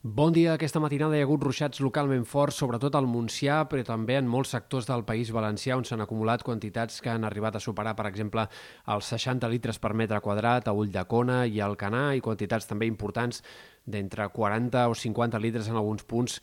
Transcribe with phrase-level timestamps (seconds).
[0.00, 0.52] Bon dia.
[0.54, 4.52] Aquesta matinada hi ha hagut ruixats localment forts, sobretot al Montsià, però també en molts
[4.54, 8.44] sectors del País Valencià, on s'han acumulat quantitats que han arribat a superar, per exemple,
[8.94, 13.42] els 60 litres per metre quadrat a Ulldecona i al Canà, i quantitats també importants
[13.90, 16.38] d'entre 40 o 50 litres en alguns punts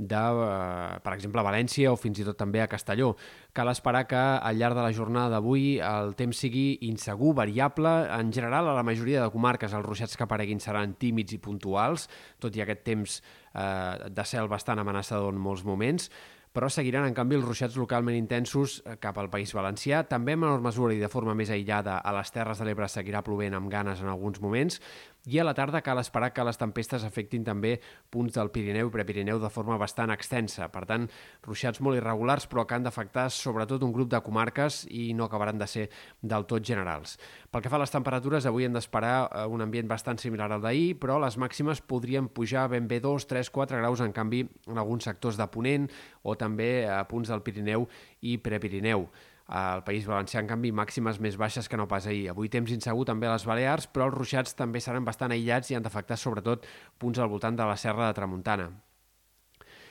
[0.00, 3.12] de, eh, per exemple, a València o fins i tot també a Castelló.
[3.52, 7.92] Cal esperar que al llarg de la jornada d'avui el temps sigui insegur, variable.
[8.16, 12.08] En general, a la majoria de comarques els ruixats que apareguin seran tímids i puntuals,
[12.38, 13.22] tot i aquest temps
[13.54, 16.10] eh, de cel bastant amenaçador en molts moments
[16.50, 20.02] però seguiran, en canvi, els ruixats localment intensos eh, cap al País Valencià.
[20.10, 23.22] També en menor mesura i de forma més aïllada a les Terres de l'Ebre seguirà
[23.22, 24.80] plovent amb ganes en alguns moments
[25.26, 27.74] i a la tarda cal esperar que les tempestes afectin també
[28.10, 30.70] punts del Pirineu i Prepirineu de forma bastant extensa.
[30.72, 31.04] Per tant,
[31.44, 35.60] ruixats molt irregulars però que han d'afectar sobretot un grup de comarques i no acabaran
[35.60, 35.88] de ser
[36.22, 37.18] del tot generals.
[37.50, 40.64] Pel que fa a les temperatures, avui hem d'esperar eh, un ambient bastant similar al
[40.64, 44.78] d'ahir, però les màximes podrien pujar ben bé 2, 3, 4 graus, en canvi, en
[44.80, 45.90] alguns sectors de Ponent
[46.22, 47.88] o també a punts del Pirineu
[48.22, 49.08] i Prepirineu.
[49.50, 52.28] Al País Valencià, en canvi, màximes més baixes que no pas ahir.
[52.30, 55.74] Avui temps insegur també a les Balears, però els ruixats també seran bastant aïllats i
[55.74, 56.68] han d'afectar sobretot
[57.02, 58.68] punts al voltant de la Serra de Tramuntana.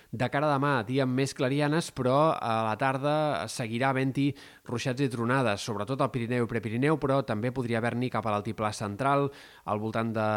[0.10, 3.12] De cara a demà, dia amb més clarianes, però a la tarda
[3.52, 4.32] seguirà havent-hi
[4.66, 8.72] ruixats i tronades, sobretot al Pirineu i Prepirineu, però també podria haver-n'hi cap a l'altiplà
[8.74, 9.28] central,
[9.70, 10.30] al voltant de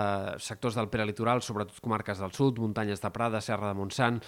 [0.45, 4.21] sectors del prelitoral, sobretot comarques del sud, muntanyes de Prada, Serra de Montsant,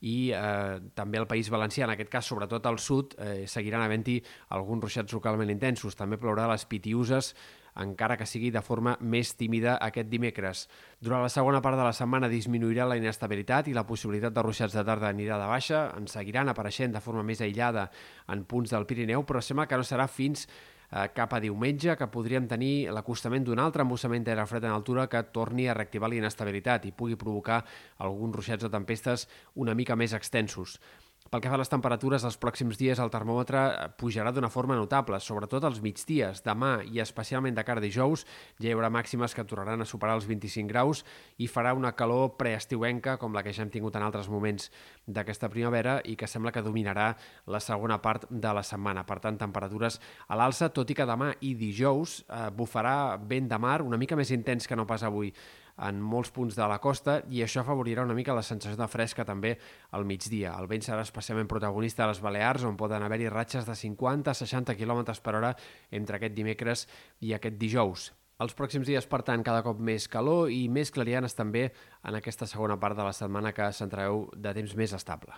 [0.00, 4.18] i eh, també al País Valencià, en aquest cas sobretot al sud, eh, seguiran havent-hi
[4.56, 5.96] alguns ruixats localment intensos.
[5.96, 7.32] També plourà les pitiuses,
[7.76, 10.66] encara que sigui de forma més tímida aquest dimecres.
[11.00, 14.76] Durant la segona part de la setmana disminuirà la inestabilitat i la possibilitat de ruixats
[14.76, 17.90] de tarda anirà de baixa, en seguiran apareixent de forma més aïllada
[18.32, 20.46] en punts del Pirineu, però sembla que no serà fins
[20.90, 25.08] eh, cap a diumenge, que podríem tenir l'acostament d'un altre embussament d'aire fred en altura
[25.08, 27.64] que torni a reactivar la inestabilitat i pugui provocar
[27.98, 30.78] alguns ruixats o tempestes una mica més extensos.
[31.26, 33.60] Pel que fa a les temperatures, els pròxims dies el termòmetre
[33.98, 36.44] pujarà d'una forma notable, sobretot als migdies.
[36.46, 38.22] Demà i especialment de cara a dijous
[38.62, 41.02] ja hi haurà màximes que tornaran a superar els 25 graus
[41.42, 44.70] i farà una calor preestiuenca com la que ja hem tingut en altres moments
[45.06, 47.10] d'aquesta primavera i que sembla que dominarà
[47.50, 49.02] la segona part de la setmana.
[49.02, 49.98] Per tant, temperatures
[50.28, 54.14] a l'alça, tot i que demà i dijous eh, bufarà vent de mar una mica
[54.14, 55.34] més intens que no pas avui
[55.76, 59.24] en molts punts de la costa i això afavorirà una mica la sensació de fresca
[59.28, 59.56] també
[59.96, 60.54] al migdia.
[60.58, 65.04] El vent serà especialment protagonista a les Balears, on poden haver-hi ratxes de 50-60 km
[65.22, 65.56] per hora
[65.90, 66.86] entre aquest dimecres
[67.20, 68.12] i aquest dijous.
[68.36, 71.70] Els pròxims dies, per tant, cada cop més calor i més clarianes també
[72.04, 75.32] en aquesta segona part de la setmana que centrareu de temps més estable.